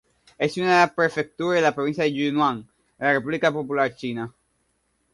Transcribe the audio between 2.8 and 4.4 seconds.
República Popular China.